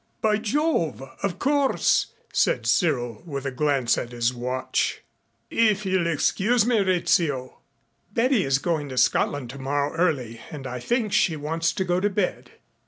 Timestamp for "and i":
10.49-10.79